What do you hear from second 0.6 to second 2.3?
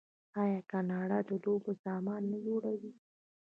کاناډا د لوبو سامان